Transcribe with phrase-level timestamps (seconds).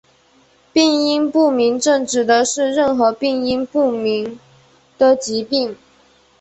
[0.73, 4.39] 病因不明症指的是任何病因不明
[4.97, 5.77] 的疾病。